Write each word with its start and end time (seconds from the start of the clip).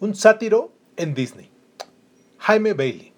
Un 0.00 0.14
sátiro 0.14 0.72
en 0.96 1.14
Disney. 1.14 1.50
Jaime 2.38 2.72
Bailey. 2.72 3.12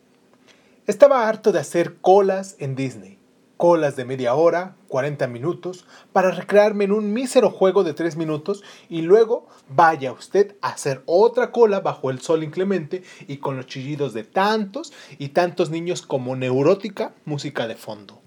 Estaba 0.87 1.29
harto 1.29 1.53
de 1.53 1.59
hacer 1.59 1.99
colas 2.01 2.57
en 2.59 2.75
Disney. 2.75 3.19
Colas 3.57 3.95
de 3.97 4.07
media 4.07 4.35
hora, 4.35 4.77
40 4.89 5.27
minutos, 5.27 5.85
para 6.13 6.31
recrearme 6.31 6.85
en 6.85 6.93
un 6.93 7.13
mísero 7.13 7.51
juego 7.51 7.85
de 7.85 7.93
3 7.93 8.17
minutos 8.17 8.65
y 8.89 9.03
luego 9.03 9.47
vaya 9.69 10.13
usted 10.13 10.57
a 10.63 10.71
hacer 10.71 11.03
otra 11.05 11.53
cola 11.53 11.81
bajo 11.81 12.11
el 12.11 12.21
sol 12.21 12.43
inclemente 12.43 13.03
y 13.29 13.37
con 13.37 13.59
los 13.59 13.67
chillidos 13.67 14.15
de 14.15 14.25
tantos 14.25 14.93
y 15.19 15.29
tantos 15.29 15.69
niños 15.69 16.01
como 16.03 16.35
neurótica 16.35 17.15
música 17.27 17.69
de 17.69 17.77
fondo. 17.77 18.21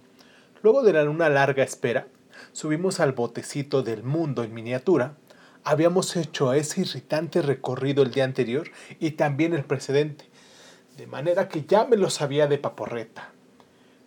Luego 0.62 0.84
de 0.84 1.07
una 1.09 1.27
larga 1.29 1.63
espera, 1.63 2.07
subimos 2.51 2.99
al 2.99 3.13
botecito 3.13 3.81
del 3.81 4.03
mundo 4.03 4.43
en 4.43 4.53
miniatura 4.53 5.17
habíamos 5.63 6.16
hecho 6.16 6.53
ese 6.53 6.81
irritante 6.81 7.41
recorrido 7.41 8.04
el 8.04 8.12
día 8.12 8.23
anterior 8.23 8.70
y 8.99 9.12
también 9.12 9.54
el 9.54 9.66
precedente, 9.66 10.30
de 10.98 11.08
manera 11.08 11.48
que 11.49 11.66
ya 11.66 11.85
me 11.85 11.98
lo 11.98 12.09
sabía 12.09 12.48
de 12.48 12.58
paporreta. 12.58 13.31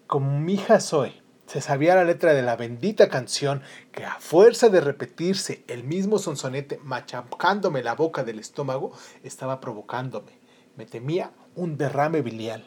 Como 0.07 0.39
mi 0.39 0.55
hija 0.55 0.81
Zoe 0.81 1.23
se 1.47 1.61
sabía 1.61 1.95
la 1.95 2.05
letra 2.05 2.35
de 2.35 2.43
la 2.43 2.57
bendita 2.57 3.09
canción 3.09 3.63
que 3.93 4.05
a 4.05 4.19
fuerza 4.19 4.69
de 4.69 4.81
repetirse 4.81 5.65
el 5.69 5.85
mismo 5.85 6.19
sonsonete 6.19 6.79
machacándome 6.83 7.83
la 7.83 7.95
boca 7.95 8.25
del 8.25 8.39
estómago 8.39 8.93
estaba 9.23 9.61
provocándome. 9.61 10.39
Me 10.77 10.87
temía 10.87 11.33
un 11.55 11.77
derrame 11.79 12.21
biliar. 12.23 12.63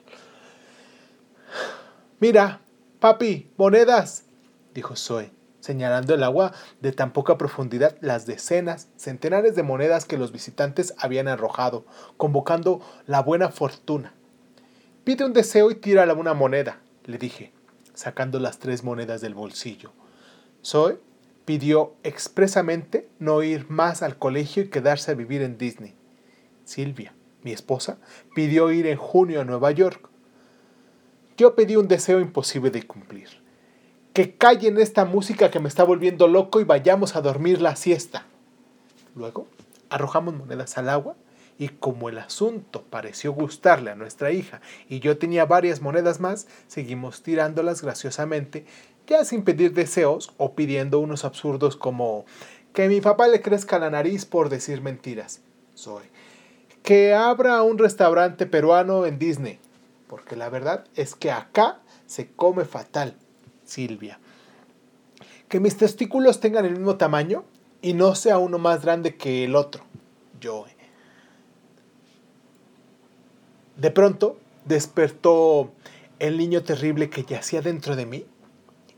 Mira, 2.19 2.61
papi, 2.99 3.51
monedas, 3.57 4.25
dijo 4.73 4.95
Zoe 4.95 5.38
señalando 5.59 6.13
el 6.13 6.23
agua 6.23 6.53
de 6.81 6.91
tan 6.91 7.11
poca 7.13 7.37
profundidad 7.37 7.97
las 8.01 8.25
decenas, 8.25 8.89
centenares 8.95 9.55
de 9.55 9.63
monedas 9.63 10.05
que 10.05 10.17
los 10.17 10.31
visitantes 10.31 10.93
habían 10.97 11.27
arrojado, 11.27 11.85
convocando 12.17 12.81
la 13.05 13.21
buena 13.21 13.49
fortuna. 13.49 14.13
Pide 15.03 15.25
un 15.25 15.33
deseo 15.33 15.71
y 15.71 15.75
tírala 15.75 16.13
una 16.13 16.33
moneda, 16.33 16.79
le 17.05 17.17
dije, 17.17 17.51
sacando 17.93 18.39
las 18.39 18.59
tres 18.59 18.83
monedas 18.83 19.21
del 19.21 19.33
bolsillo. 19.33 19.91
Zoe 20.63 20.99
pidió 21.45 21.95
expresamente 22.03 23.09
no 23.17 23.41
ir 23.43 23.69
más 23.69 24.03
al 24.03 24.17
colegio 24.17 24.63
y 24.63 24.69
quedarse 24.69 25.11
a 25.11 25.15
vivir 25.15 25.41
en 25.41 25.57
Disney. 25.57 25.95
Silvia, 26.63 27.13
mi 27.43 27.51
esposa, 27.51 27.97
pidió 28.35 28.71
ir 28.71 28.85
en 28.85 28.97
junio 28.97 29.41
a 29.41 29.45
Nueva 29.45 29.71
York. 29.71 30.09
Yo 31.37 31.55
pedí 31.55 31.75
un 31.75 31.87
deseo 31.87 32.19
imposible 32.19 32.69
de 32.69 32.85
cumplir 32.85 33.38
que 34.13 34.35
callen 34.35 34.79
esta 34.79 35.05
música 35.05 35.51
que 35.51 35.59
me 35.59 35.69
está 35.69 35.83
volviendo 35.83 36.27
loco 36.27 36.59
y 36.59 36.63
vayamos 36.63 37.15
a 37.15 37.21
dormir 37.21 37.61
la 37.61 37.75
siesta. 37.75 38.25
Luego 39.15 39.47
arrojamos 39.89 40.35
monedas 40.35 40.77
al 40.77 40.89
agua 40.89 41.15
y 41.57 41.69
como 41.69 42.09
el 42.09 42.17
asunto 42.17 42.83
pareció 42.89 43.33
gustarle 43.33 43.91
a 43.91 43.95
nuestra 43.95 44.31
hija 44.31 44.61
y 44.87 44.99
yo 44.99 45.17
tenía 45.17 45.45
varias 45.45 45.81
monedas 45.81 46.19
más, 46.19 46.47
seguimos 46.67 47.21
tirándolas 47.21 47.81
graciosamente, 47.81 48.65
ya 49.07 49.25
sin 49.25 49.43
pedir 49.43 49.73
deseos 49.73 50.31
o 50.37 50.53
pidiendo 50.53 50.99
unos 50.99 51.25
absurdos 51.25 51.75
como 51.75 52.25
que 52.73 52.87
mi 52.87 53.01
papá 53.01 53.27
le 53.27 53.41
crezca 53.41 53.79
la 53.79 53.89
nariz 53.89 54.25
por 54.25 54.49
decir 54.49 54.81
mentiras. 54.81 55.41
Soy. 55.73 56.03
Que 56.83 57.13
abra 57.13 57.61
un 57.63 57.77
restaurante 57.77 58.45
peruano 58.45 59.05
en 59.05 59.19
Disney, 59.19 59.59
porque 60.07 60.35
la 60.35 60.49
verdad 60.49 60.85
es 60.95 61.15
que 61.15 61.31
acá 61.31 61.79
se 62.05 62.31
come 62.31 62.65
fatal 62.65 63.15
Silvia. 63.69 64.19
Que 65.47 65.59
mis 65.59 65.77
testículos 65.77 66.39
tengan 66.39 66.65
el 66.65 66.73
mismo 66.73 66.97
tamaño 66.97 67.45
y 67.81 67.93
no 67.93 68.15
sea 68.15 68.37
uno 68.37 68.57
más 68.57 68.81
grande 68.81 69.15
que 69.15 69.45
el 69.45 69.55
otro. 69.55 69.83
Yo. 70.39 70.65
De 73.77 73.91
pronto 73.91 74.37
despertó 74.65 75.71
el 76.19 76.37
niño 76.37 76.63
terrible 76.63 77.09
que 77.09 77.23
yacía 77.23 77.61
dentro 77.61 77.95
de 77.95 78.05
mí 78.05 78.25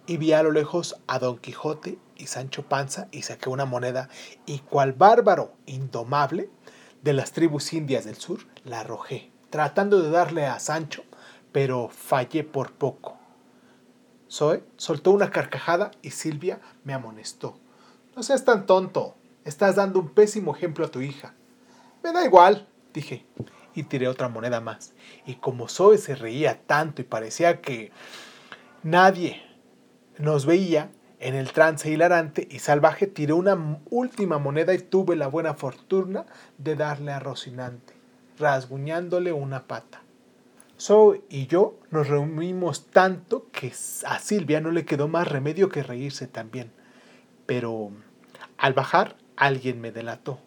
y 0.08 0.18
vi 0.18 0.34
a 0.34 0.44
lo 0.44 0.52
lejos 0.52 0.96
a 1.08 1.20
Don 1.20 1.38
Quijote 1.38 2.00
y 2.18 2.28
Sancho 2.28 2.64
Panza 2.64 3.08
y 3.12 3.22
saqué 3.22 3.50
una 3.50 3.66
moneda 3.66 4.10
y 4.46 4.60
cual 4.60 4.94
bárbaro 4.94 5.54
indomable 5.68 6.50
de 7.04 7.14
las 7.14 7.32
tribus 7.32 7.74
indias 7.74 8.06
del 8.06 8.16
sur 8.16 8.40
la 8.64 8.82
arrojé, 8.82 9.32
tratando 9.50 10.02
de 10.02 10.10
darle 10.10 10.46
a 10.46 10.60
Sancho, 10.60 11.04
pero 11.52 11.90
fallé 11.90 12.44
por 12.44 12.74
poco. 12.74 13.21
Zoe 14.32 14.64
soltó 14.78 15.12
una 15.12 15.30
carcajada 15.30 15.92
y 16.02 16.12
Silvia 16.12 16.62
me 16.86 16.94
amonestó. 16.94 17.58
No 18.16 18.24
seas 18.24 18.46
tan 18.46 18.66
tonto. 18.66 19.16
Estás 19.44 19.76
dando 19.76 20.00
un 20.00 20.10
pésimo 20.10 20.56
ejemplo 20.56 20.86
a 20.86 20.92
tu 20.92 21.02
hija. 21.02 21.34
Me 22.02 22.14
da 22.14 22.24
igual, 22.24 22.68
dije, 22.94 23.26
y 23.76 23.84
tiré 23.84 24.08
otra 24.08 24.30
moneda 24.30 24.62
más. 24.62 24.94
Y 25.26 25.36
como 25.36 25.68
Zoe 25.68 25.98
se 25.98 26.16
reía 26.16 26.62
tanto 26.66 27.02
y 27.02 27.06
parecía 27.06 27.60
que 27.60 27.92
nadie 28.84 29.42
nos 30.18 30.46
veía, 30.46 30.92
en 31.20 31.36
el 31.36 31.52
trance 31.52 31.92
hilarante 31.92 32.48
y 32.50 32.60
salvaje 32.60 33.06
tiré 33.06 33.34
una 33.34 33.80
última 33.92 34.40
moneda 34.40 34.74
y 34.74 34.80
tuve 34.80 35.16
la 35.16 35.28
buena 35.28 35.54
fortuna 35.54 36.26
de 36.58 36.76
darle 36.76 37.12
a 37.12 37.20
Rocinante, 37.20 37.94
rasguñándole 38.40 39.32
una 39.32 39.68
pata. 39.68 40.02
Zoe 40.82 41.22
y 41.30 41.46
yo 41.46 41.76
nos 41.92 42.08
reunimos 42.08 42.88
tanto 42.88 43.46
que 43.52 43.72
a 44.08 44.18
Silvia 44.18 44.62
no 44.62 44.72
le 44.72 44.84
quedó 44.84 45.08
más 45.08 45.28
remedio 45.28 45.70
que 45.70 45.84
reírse 45.84 46.26
también. 46.26 46.72
Pero 47.46 47.92
al 48.58 48.74
bajar 48.74 49.16
alguien 49.36 49.80
me 49.80 49.92
delató, 49.92 50.40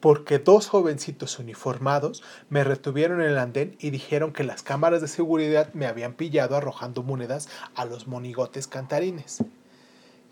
porque 0.00 0.38
dos 0.38 0.66
jovencitos 0.66 1.38
uniformados 1.38 2.22
me 2.48 2.64
retuvieron 2.64 3.20
en 3.20 3.28
el 3.28 3.38
andén 3.38 3.76
y 3.78 3.90
dijeron 3.90 4.32
que 4.32 4.44
las 4.44 4.62
cámaras 4.62 5.02
de 5.02 5.08
seguridad 5.08 5.74
me 5.74 5.86
habían 5.86 6.14
pillado 6.14 6.56
arrojando 6.56 7.02
monedas 7.02 7.50
a 7.74 7.84
los 7.84 8.06
monigotes 8.06 8.66
cantarines. 8.66 9.44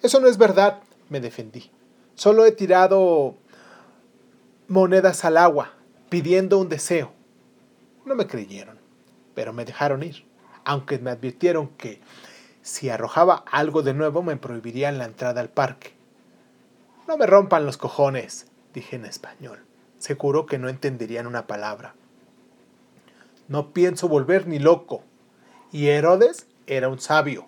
Eso 0.00 0.20
no 0.20 0.28
es 0.28 0.38
verdad, 0.38 0.80
me 1.10 1.20
defendí. 1.20 1.70
Solo 2.14 2.46
he 2.46 2.52
tirado 2.52 3.36
monedas 4.68 5.26
al 5.26 5.36
agua, 5.36 5.74
pidiendo 6.08 6.58
un 6.58 6.70
deseo. 6.70 7.12
No 8.06 8.14
me 8.14 8.26
creyeron 8.26 8.87
pero 9.38 9.52
me 9.52 9.64
dejaron 9.64 10.02
ir, 10.02 10.24
aunque 10.64 10.98
me 10.98 11.12
advirtieron 11.12 11.68
que 11.68 12.00
si 12.60 12.90
arrojaba 12.90 13.44
algo 13.52 13.82
de 13.82 13.94
nuevo 13.94 14.20
me 14.20 14.36
prohibirían 14.36 14.98
la 14.98 15.04
entrada 15.04 15.40
al 15.40 15.48
parque. 15.48 15.92
No 17.06 17.16
me 17.16 17.24
rompan 17.24 17.64
los 17.64 17.76
cojones, 17.76 18.48
dije 18.74 18.96
en 18.96 19.04
español. 19.04 19.60
Seguro 19.98 20.46
que 20.46 20.58
no 20.58 20.68
entenderían 20.68 21.28
una 21.28 21.46
palabra. 21.46 21.94
No 23.46 23.70
pienso 23.70 24.08
volver 24.08 24.48
ni 24.48 24.58
loco. 24.58 25.04
Y 25.70 25.86
Herodes 25.86 26.48
era 26.66 26.88
un 26.88 26.98
sabio. 26.98 27.46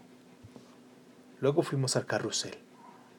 Luego 1.40 1.62
fuimos 1.62 1.96
al 1.96 2.06
carrusel. 2.06 2.56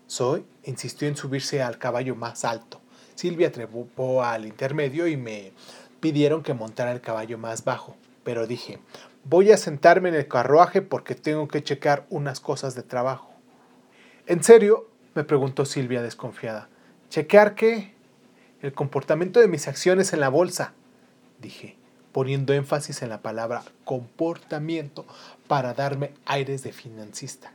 Zoe 0.09 0.45
insistió 0.63 1.09
en 1.09 1.17
subirse 1.17 1.61
al 1.61 1.77
caballo 1.77 2.15
más 2.15 2.45
alto. 2.45 2.79
Silvia 3.15 3.51
trepó 3.51 4.23
al 4.23 4.45
intermedio 4.45 5.07
y 5.07 5.17
me 5.17 5.51
pidieron 5.99 6.41
que 6.41 6.53
montara 6.53 6.93
el 6.93 7.01
caballo 7.01 7.37
más 7.37 7.65
bajo 7.65 7.97
pero 8.23 8.47
dije, 8.47 8.79
voy 9.23 9.51
a 9.51 9.57
sentarme 9.57 10.09
en 10.09 10.15
el 10.15 10.27
carruaje 10.27 10.81
porque 10.81 11.15
tengo 11.15 11.47
que 11.47 11.63
checar 11.63 12.05
unas 12.09 12.39
cosas 12.39 12.75
de 12.75 12.83
trabajo. 12.83 13.31
¿En 14.27 14.43
serio? 14.43 14.87
me 15.13 15.23
preguntó 15.23 15.65
Silvia 15.65 16.01
desconfiada. 16.01 16.69
¿Chequear 17.09 17.55
qué? 17.55 17.93
El 18.61 18.73
comportamiento 18.73 19.39
de 19.39 19.47
mis 19.47 19.67
acciones 19.67 20.13
en 20.13 20.21
la 20.21 20.29
bolsa, 20.29 20.73
dije, 21.41 21.75
poniendo 22.11 22.53
énfasis 22.53 23.01
en 23.01 23.09
la 23.09 23.21
palabra 23.21 23.63
comportamiento 23.83 25.05
para 25.47 25.73
darme 25.73 26.13
aires 26.25 26.63
de 26.63 26.71
financista. 26.71 27.51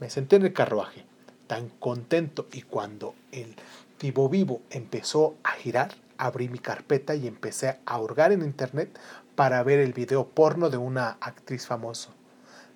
Me 0.00 0.10
senté 0.10 0.36
en 0.36 0.44
el 0.44 0.52
carruaje, 0.52 1.04
tan 1.46 1.68
contento, 1.68 2.46
y 2.52 2.62
cuando 2.62 3.14
el 3.32 3.54
tibo 3.98 4.28
vivo 4.28 4.62
empezó 4.70 5.34
a 5.42 5.52
girar, 5.52 5.94
abrí 6.18 6.48
mi 6.48 6.58
carpeta 6.58 7.14
y 7.14 7.26
empecé 7.26 7.78
a 7.84 7.98
hurgar 7.98 8.32
en 8.32 8.42
internet 8.42 8.98
para 9.36 9.62
ver 9.62 9.78
el 9.78 9.92
video 9.92 10.26
porno 10.26 10.70
de 10.70 10.78
una 10.78 11.18
actriz 11.20 11.66
famosa. 11.66 12.10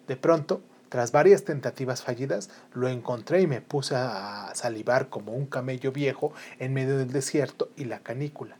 De 0.06 0.16
pronto, 0.16 0.60
tras 0.88 1.10
varias 1.10 1.44
tentativas 1.44 2.02
fallidas, 2.02 2.50
lo 2.74 2.88
encontré 2.88 3.42
y 3.42 3.46
me 3.46 3.60
puse 3.60 3.94
a 3.96 4.52
salivar 4.54 5.08
como 5.08 5.32
un 5.32 5.46
camello 5.46 5.90
viejo 5.90 6.32
en 6.58 6.74
medio 6.74 6.98
del 6.98 7.12
desierto 7.12 7.70
y 7.76 7.84
la 7.84 8.00
canícula. 8.00 8.56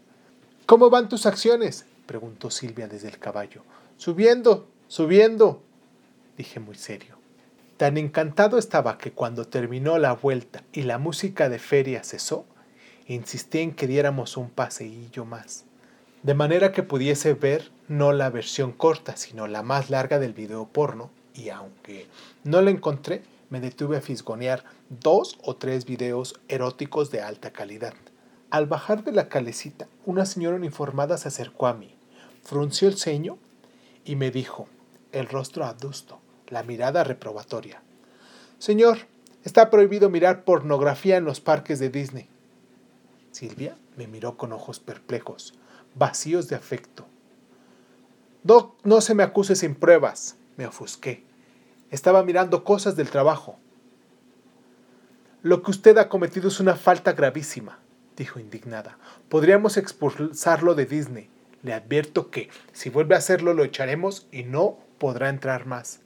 ¿Cómo 0.67 0.91
van 0.91 1.09
tus 1.09 1.27
acciones? 1.27 1.85
preguntó 2.07 2.51
Silvia 2.51 2.89
desde 2.89 3.09
el 3.09 3.19
caballo. 3.19 3.63
Subiendo, 3.97 4.67
subiendo, 4.89 5.63
dije 6.37 6.59
muy 6.59 6.77
serio. 6.77 7.17
Tan 7.77 7.99
encantado 7.99 8.59
estaba 8.59 8.99
que 8.99 9.13
cuando 9.13 9.47
terminó 9.47 9.99
la 9.99 10.13
vuelta 10.15 10.63
y 10.73 10.83
la 10.83 10.99
música 10.99 11.49
de 11.49 11.59
feria 11.59 12.03
cesó, 12.03 12.45
insistí 13.07 13.61
en 13.61 13.73
que 13.73 13.87
diéramos 13.87 14.37
un 14.37 14.51
paseillo 14.51 15.25
más 15.25 15.65
de 16.23 16.35
manera 16.35 16.73
que 16.73 16.83
pudiese 16.83 17.35
ver 17.35 17.71
no 17.91 18.13
la 18.13 18.31
versión 18.31 18.71
corta, 18.71 19.17
sino 19.17 19.49
la 19.49 19.65
más 19.65 19.91
larga 19.91 20.21
del 20.21 20.33
video 20.33 20.65
porno, 20.69 21.11
y 21.35 21.49
aunque 21.49 22.07
no 22.45 22.63
la 22.63 22.71
encontré, 22.71 23.25
me 23.49 23.61
detuve 23.61 23.97
a 23.97 24.01
fisgonear 24.01 24.63
dos 24.89 25.37
o 25.43 25.57
tres 25.57 25.87
videos 25.87 26.41
eróticos 26.47 27.11
de 27.11 27.21
alta 27.21 27.51
calidad. 27.51 27.95
Al 28.51 28.67
bajar 28.67 29.03
de 29.03 29.11
la 29.11 29.29
calecita, 29.29 29.89
una 30.07 30.25
señora 30.25 30.55
uniformada 30.55 31.19
se 31.19 31.27
acercó 31.27 31.67
a 31.67 31.75
mí, 31.75 31.97
frunció 32.45 32.87
el 32.87 32.97
ceño 32.97 33.39
y 34.05 34.15
me 34.15 34.31
dijo, 34.31 34.69
el 35.11 35.27
rostro 35.27 35.65
adusto, 35.65 36.21
la 36.47 36.63
mirada 36.63 37.03
reprobatoria. 37.03 37.83
Señor, 38.61 38.99
está 39.43 39.69
prohibido 39.69 40.11
mirar 40.11 40.45
pornografía 40.45 41.17
en 41.17 41.25
los 41.25 41.41
parques 41.41 41.81
de 41.81 41.91
Disney. 41.91 42.29
Silvia 43.33 43.77
me 43.97 44.07
miró 44.07 44.37
con 44.37 44.53
ojos 44.53 44.79
perplejos, 44.79 45.55
vacíos 45.97 46.47
de 46.47 46.55
afecto. 46.55 47.05
No, 48.43 48.77
no 48.85 49.01
se 49.01 49.15
me 49.15 49.23
acuse 49.23 49.55
sin 49.55 49.75
pruebas, 49.75 50.37
me 50.57 50.67
ofusqué. 50.67 51.25
Estaba 51.91 52.23
mirando 52.23 52.65
cosas 52.65 52.97
del 52.97 53.11
trabajo. 53.11 53.59
Lo 55.43 55.63
que 55.63 55.71
usted 55.71 55.99
ha 55.99 56.09
cometido 56.09 56.49
es 56.49 56.61
una 56.61 56.77
falta 56.77 57.13
gravísima, 57.13 57.79
dijo 58.17 58.39
indignada. 58.39 58.99
Podríamos 59.29 59.77
expulsarlo 59.77 60.75
de 60.75 60.87
Disney. 60.87 61.31
Le 61.63 61.75
advierto 61.75 62.31
que, 62.31 62.49
si 62.73 62.89
vuelve 62.89 63.15
a 63.15 63.19
hacerlo, 63.19 63.53
lo 63.53 63.65
echaremos 63.65 64.27
y 64.33 64.45
no 64.45 64.79
podrá 64.99 65.29
entrar 65.29 65.67
más. 65.67 66.01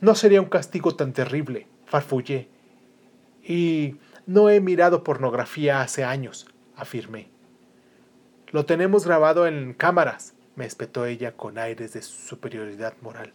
No 0.00 0.14
sería 0.14 0.40
un 0.40 0.48
castigo 0.48 0.94
tan 0.94 1.12
terrible, 1.12 1.66
farfullé. 1.86 2.48
Y 3.42 3.96
no 4.26 4.48
he 4.50 4.60
mirado 4.60 5.02
pornografía 5.02 5.82
hace 5.82 6.04
años, 6.04 6.46
afirmé. 6.76 7.28
Lo 8.50 8.66
tenemos 8.66 9.04
grabado 9.04 9.46
en 9.46 9.74
cámaras, 9.74 10.34
me 10.60 10.66
espetó 10.66 11.06
ella 11.06 11.38
con 11.38 11.56
aires 11.56 11.94
de 11.94 12.02
superioridad 12.02 12.92
moral. 13.00 13.32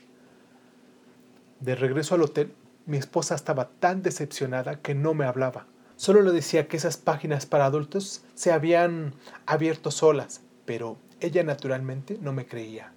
De 1.60 1.74
regreso 1.74 2.14
al 2.14 2.22
hotel, 2.22 2.54
mi 2.86 2.98
esposa 2.98 3.34
estaba 3.34 3.70
tan 3.80 4.04
decepcionada 4.04 4.80
que 4.80 4.94
no 4.94 5.16
me 5.16 5.26
hablaba. 5.26 5.66
Solo 5.96 6.22
le 6.22 6.32
decía 6.32 6.68
que 6.68 6.78
esas 6.78 6.98
páginas 6.98 7.48
para 7.48 7.66
adultos 7.66 8.24
se 8.36 8.52
habían 8.52 9.16
abierto 9.48 9.90
solas, 9.90 10.42
pero 10.68 11.00
ella 11.20 11.44
naturalmente 11.44 12.20
no 12.22 12.32
me 12.32 12.46
creía. 12.46 12.94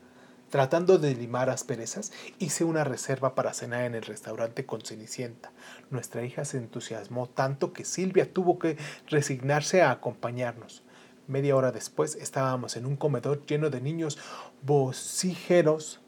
Tratando 0.50 0.98
de 0.98 1.14
limar 1.14 1.48
asperezas, 1.48 2.12
hice 2.38 2.64
una 2.64 2.84
reserva 2.84 3.34
para 3.34 3.54
cenar 3.54 3.84
en 3.84 3.94
el 3.94 4.02
restaurante 4.02 4.66
con 4.66 4.82
Cenicienta. 4.82 5.52
Nuestra 5.88 6.22
hija 6.22 6.44
se 6.44 6.58
entusiasmó 6.58 7.30
tanto 7.30 7.72
que 7.72 7.86
Silvia 7.86 8.30
tuvo 8.30 8.58
que 8.58 8.76
resignarse 9.06 9.80
a 9.80 9.90
acompañarnos. 9.90 10.82
Media 11.28 11.54
hora 11.54 11.72
después 11.72 12.16
estábamos 12.16 12.76
en 12.76 12.86
un 12.86 12.96
comedor 12.96 13.44
lleno 13.44 13.68
de 13.68 13.82
niños 13.82 14.16
vocígeros, 14.62 16.00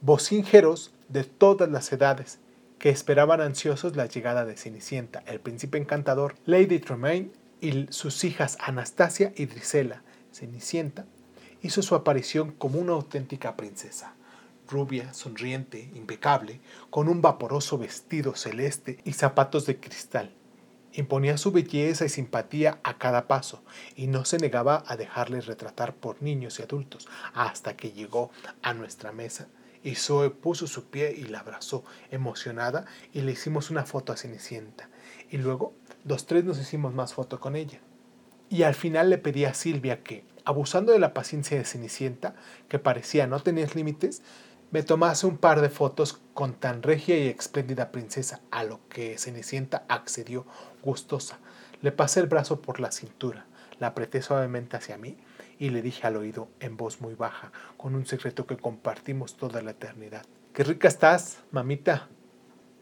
vocíngeros 0.00 0.92
de 1.08 1.22
todas 1.22 1.70
las 1.70 1.92
edades, 1.92 2.40
que 2.80 2.90
esperaban 2.90 3.40
ansiosos 3.40 3.94
la 3.94 4.06
llegada 4.06 4.44
de 4.44 4.56
Cenicienta, 4.56 5.22
el 5.26 5.38
príncipe 5.38 5.78
encantador, 5.78 6.34
Lady 6.44 6.80
Tremaine 6.80 7.30
y 7.60 7.86
sus 7.90 8.24
hijas 8.24 8.58
Anastasia 8.60 9.32
y 9.36 9.46
Drisela. 9.46 10.02
Cenicienta 10.32 11.06
hizo 11.62 11.82
su 11.82 11.94
aparición 11.94 12.50
como 12.50 12.80
una 12.80 12.94
auténtica 12.94 13.56
princesa, 13.56 14.14
rubia, 14.68 15.14
sonriente, 15.14 15.88
impecable, 15.94 16.60
con 16.90 17.08
un 17.08 17.22
vaporoso 17.22 17.78
vestido 17.78 18.34
celeste 18.34 18.98
y 19.04 19.12
zapatos 19.12 19.66
de 19.66 19.78
cristal. 19.78 20.32
Imponía 20.92 21.36
su 21.36 21.52
belleza 21.52 22.04
y 22.04 22.08
simpatía 22.08 22.80
a 22.82 22.98
cada 22.98 23.28
paso, 23.28 23.62
y 23.94 24.06
no 24.06 24.24
se 24.24 24.38
negaba 24.38 24.82
a 24.86 24.96
dejarle 24.96 25.40
retratar 25.40 25.94
por 25.94 26.22
niños 26.22 26.58
y 26.58 26.62
adultos, 26.62 27.08
hasta 27.34 27.76
que 27.76 27.92
llegó 27.92 28.30
a 28.62 28.74
nuestra 28.74 29.12
mesa 29.12 29.48
y 29.82 29.94
Zoe 29.94 30.30
puso 30.30 30.66
su 30.66 30.84
pie 30.84 31.14
y 31.16 31.24
la 31.24 31.40
abrazó, 31.40 31.84
emocionada, 32.10 32.86
y 33.12 33.22
le 33.22 33.32
hicimos 33.32 33.70
una 33.70 33.84
foto 33.84 34.12
a 34.12 34.16
Cenicienta. 34.16 34.88
Y 35.30 35.38
luego, 35.38 35.74
los 36.04 36.26
tres 36.26 36.44
nos 36.44 36.58
hicimos 36.58 36.94
más 36.94 37.14
fotos 37.14 37.40
con 37.40 37.56
ella. 37.56 37.80
Y 38.50 38.62
al 38.62 38.74
final 38.74 39.10
le 39.10 39.18
pedí 39.18 39.44
a 39.44 39.54
Silvia 39.54 40.02
que, 40.02 40.24
abusando 40.44 40.92
de 40.92 40.98
la 40.98 41.14
paciencia 41.14 41.56
de 41.56 41.64
Cenicienta, 41.64 42.34
que 42.68 42.78
parecía 42.78 43.26
no 43.26 43.40
tener 43.40 43.76
límites, 43.76 44.22
me 44.70 44.82
tomase 44.82 45.26
un 45.26 45.38
par 45.38 45.62
de 45.62 45.70
fotos 45.70 46.20
con 46.34 46.52
tan 46.52 46.82
regia 46.82 47.18
y 47.18 47.28
espléndida 47.28 47.90
princesa, 47.90 48.40
a 48.50 48.64
lo 48.64 48.80
que 48.88 49.16
Cenicienta 49.16 49.84
accedió 49.88 50.44
gustosa. 50.82 51.38
Le 51.80 51.90
pasé 51.90 52.20
el 52.20 52.26
brazo 52.26 52.60
por 52.60 52.78
la 52.78 52.92
cintura, 52.92 53.46
la 53.78 53.88
apreté 53.88 54.20
suavemente 54.20 54.76
hacia 54.76 54.98
mí 54.98 55.16
y 55.58 55.70
le 55.70 55.80
dije 55.80 56.06
al 56.06 56.16
oído 56.16 56.48
en 56.60 56.76
voz 56.76 57.00
muy 57.00 57.14
baja, 57.14 57.50
con 57.78 57.94
un 57.94 58.04
secreto 58.04 58.46
que 58.46 58.58
compartimos 58.58 59.36
toda 59.36 59.62
la 59.62 59.70
eternidad. 59.70 60.26
¡Qué 60.52 60.64
rica 60.64 60.88
estás, 60.88 61.38
mamita! 61.50 62.08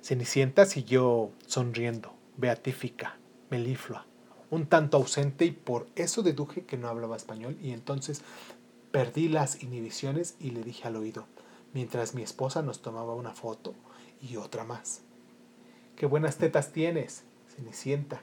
Cenicienta 0.02 0.66
siguió 0.66 1.30
sonriendo, 1.46 2.14
beatífica, 2.36 3.16
meliflua, 3.50 4.06
un 4.50 4.66
tanto 4.66 4.96
ausente 4.96 5.44
y 5.44 5.52
por 5.52 5.86
eso 5.94 6.22
deduje 6.22 6.64
que 6.64 6.78
no 6.78 6.88
hablaba 6.88 7.16
español 7.16 7.56
y 7.62 7.70
entonces 7.70 8.22
perdí 8.90 9.28
las 9.28 9.62
inhibiciones 9.62 10.36
y 10.40 10.50
le 10.50 10.62
dije 10.62 10.88
al 10.88 10.96
oído, 10.96 11.26
mientras 11.76 12.14
mi 12.14 12.22
esposa 12.22 12.62
nos 12.62 12.80
tomaba 12.80 13.14
una 13.14 13.34
foto 13.34 13.74
y 14.22 14.38
otra 14.38 14.64
más. 14.64 15.02
¡Qué 15.94 16.06
buenas 16.06 16.38
tetas 16.38 16.72
tienes, 16.72 17.24
Cenicienta! 17.54 18.22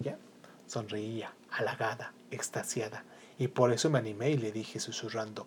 Ella 0.00 0.18
sonreía, 0.66 1.32
halagada, 1.52 2.12
extasiada, 2.32 3.04
y 3.38 3.46
por 3.46 3.72
eso 3.72 3.88
me 3.88 4.00
animé 4.00 4.30
y 4.30 4.36
le 4.36 4.50
dije 4.50 4.80
susurrando, 4.80 5.46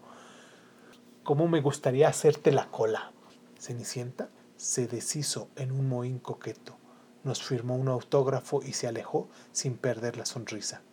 ¿cómo 1.26 1.50
me 1.50 1.60
gustaría 1.60 2.08
hacerte 2.08 2.54
la 2.54 2.72
cola? 2.72 3.12
Cenicienta 3.60 4.30
se 4.56 4.88
deshizo 4.88 5.50
en 5.58 5.74
un 5.74 5.90
mohín 5.90 6.20
coqueto, 6.20 6.78
nos 7.26 7.44
firmó 7.44 7.76
un 7.76 7.90
autógrafo 7.90 8.64
y 8.64 8.72
se 8.72 8.88
alejó 8.88 9.28
sin 9.52 9.76
perder 9.76 10.16
la 10.16 10.26
sonrisa. 10.26 10.84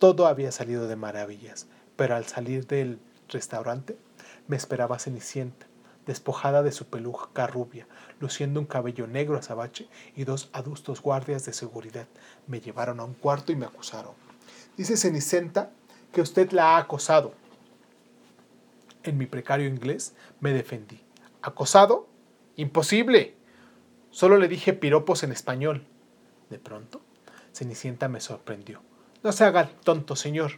Todo 0.00 0.26
había 0.26 0.50
salido 0.50 0.88
de 0.88 0.96
maravillas, 0.96 1.68
pero 1.94 2.16
al 2.16 2.24
salir 2.24 2.66
del 2.66 2.98
restaurante 3.28 3.96
me 4.46 4.56
esperaba 4.56 4.98
Cenicienta, 4.98 5.66
despojada 6.06 6.62
de 6.62 6.72
su 6.72 6.86
peluca 6.86 7.46
rubia, 7.46 7.86
luciendo 8.20 8.60
un 8.60 8.66
cabello 8.66 9.06
negro 9.06 9.38
azabache 9.38 9.88
y 10.16 10.24
dos 10.24 10.50
adustos 10.52 11.00
guardias 11.00 11.44
de 11.44 11.52
seguridad. 11.52 12.06
Me 12.46 12.60
llevaron 12.60 13.00
a 13.00 13.04
un 13.04 13.14
cuarto 13.14 13.52
y 13.52 13.56
me 13.56 13.66
acusaron. 13.66 14.14
Dice 14.76 14.96
Cenicienta 14.96 15.70
que 16.12 16.20
usted 16.20 16.50
la 16.52 16.76
ha 16.76 16.78
acosado. 16.78 17.34
En 19.02 19.18
mi 19.18 19.26
precario 19.26 19.66
inglés 19.66 20.14
me 20.40 20.52
defendí. 20.52 21.00
¿Acosado? 21.40 22.08
Imposible. 22.56 23.34
Solo 24.10 24.36
le 24.38 24.48
dije 24.48 24.72
piropos 24.72 25.22
en 25.22 25.32
español. 25.32 25.86
De 26.50 26.58
pronto, 26.58 27.00
Cenicienta 27.52 28.08
me 28.08 28.20
sorprendió. 28.20 28.82
No 29.22 29.32
se 29.32 29.44
haga 29.44 29.68
tonto, 29.84 30.16
señor. 30.16 30.52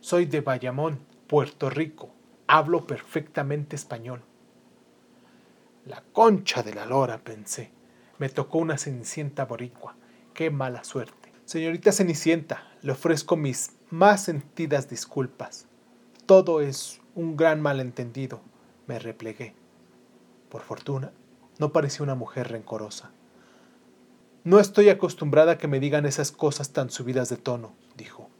Soy 0.00 0.26
de 0.26 0.40
Bayamón, 0.40 1.00
Puerto 1.26 1.70
Rico. 1.70 2.10
Hablo 2.50 2.86
perfectamente 2.86 3.76
español. 3.76 4.22
La 5.84 6.02
concha 6.14 6.62
de 6.62 6.72
la 6.72 6.86
lora, 6.86 7.18
pensé. 7.18 7.70
Me 8.16 8.30
tocó 8.30 8.56
una 8.56 8.78
Cenicienta 8.78 9.44
boricua. 9.44 9.96
Qué 10.32 10.50
mala 10.50 10.82
suerte. 10.82 11.30
Señorita 11.44 11.92
Cenicienta, 11.92 12.66
le 12.80 12.92
ofrezco 12.92 13.36
mis 13.36 13.72
más 13.90 14.24
sentidas 14.24 14.88
disculpas. 14.88 15.66
Todo 16.24 16.62
es 16.62 17.02
un 17.14 17.36
gran 17.36 17.60
malentendido, 17.60 18.40
me 18.86 18.98
replegué. 18.98 19.54
Por 20.48 20.62
fortuna, 20.62 21.12
no 21.58 21.70
parecía 21.70 22.02
una 22.02 22.14
mujer 22.14 22.48
rencorosa. 22.48 23.10
No 24.44 24.58
estoy 24.58 24.88
acostumbrada 24.88 25.52
a 25.52 25.58
que 25.58 25.68
me 25.68 25.80
digan 25.80 26.06
esas 26.06 26.32
cosas 26.32 26.72
tan 26.72 26.88
subidas 26.88 27.28
de 27.28 27.36
tono, 27.36 27.74
dijo. 27.94 28.30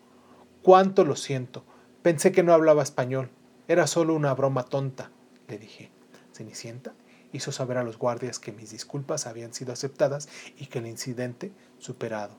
Cuánto 0.62 1.04
lo 1.04 1.14
siento. 1.14 1.62
Pensé 2.00 2.32
que 2.32 2.42
no 2.42 2.54
hablaba 2.54 2.82
español. 2.82 3.28
Era 3.68 3.86
solo 3.86 4.14
una 4.14 4.32
broma 4.32 4.64
tonta, 4.64 5.10
le 5.46 5.58
dije. 5.58 5.90
Cenicienta 6.32 6.94
hizo 7.32 7.52
saber 7.52 7.76
a 7.76 7.84
los 7.84 7.98
guardias 7.98 8.38
que 8.38 8.50
mis 8.50 8.70
disculpas 8.70 9.26
habían 9.26 9.52
sido 9.52 9.74
aceptadas 9.74 10.30
y 10.56 10.66
que 10.66 10.78
el 10.78 10.86
incidente 10.86 11.52
superado. 11.76 12.34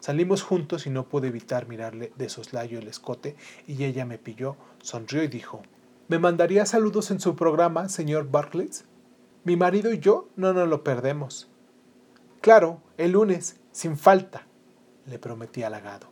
Salimos 0.00 0.42
juntos 0.42 0.86
y 0.86 0.90
no 0.90 1.08
pude 1.08 1.28
evitar 1.28 1.66
mirarle 1.66 2.12
de 2.16 2.28
soslayo 2.28 2.78
el 2.78 2.88
escote 2.88 3.36
y 3.66 3.84
ella 3.84 4.04
me 4.04 4.18
pilló, 4.18 4.56
sonrió 4.82 5.22
y 5.22 5.28
dijo, 5.28 5.62
¿Me 6.08 6.18
mandaría 6.18 6.66
saludos 6.66 7.10
en 7.10 7.20
su 7.20 7.36
programa, 7.36 7.88
señor 7.88 8.30
Barclays? 8.30 8.84
Mi 9.44 9.56
marido 9.56 9.94
y 9.94 9.98
yo 9.98 10.28
no 10.36 10.52
nos 10.52 10.68
lo 10.68 10.84
perdemos. 10.84 11.48
Claro, 12.42 12.82
el 12.98 13.12
lunes, 13.12 13.56
sin 13.72 13.96
falta, 13.96 14.46
le 15.06 15.18
prometí 15.18 15.62
halagado. 15.62 16.08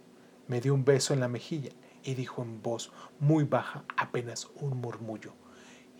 Me 0.48 0.62
dio 0.62 0.72
un 0.72 0.86
beso 0.86 1.12
en 1.12 1.20
la 1.20 1.28
mejilla 1.28 1.70
y 2.04 2.14
dijo 2.14 2.42
en 2.42 2.62
voz 2.62 2.92
muy 3.18 3.44
baja, 3.44 3.84
apenas 3.96 4.48
un 4.56 4.80
murmullo. 4.80 5.32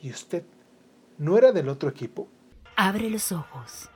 ¿Y 0.01 0.11
usted 0.11 0.45
no 1.19 1.39
era 1.39 1.53
del 1.53 1.69
otro 1.69 1.89
equipo? 1.89 2.29
Abre 2.77 3.09
los 3.09 3.33
ojos. 3.33 3.89